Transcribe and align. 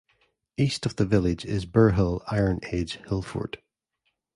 East 0.57 0.87
of 0.87 0.95
the 0.95 1.05
village 1.05 1.45
is 1.45 1.61
the 1.61 1.67
Burhill 1.67 2.23
iron 2.25 2.59
age 2.71 2.97
hillfort. 3.07 3.57